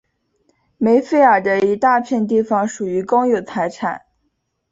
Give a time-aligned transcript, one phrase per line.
[0.79, 4.01] 梅费尔的一大片地方属于公有财产。